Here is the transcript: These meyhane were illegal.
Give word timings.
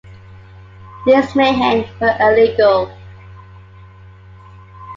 These 1.05 1.25
meyhane 1.35 1.85
were 1.99 2.15
illegal. 2.19 2.91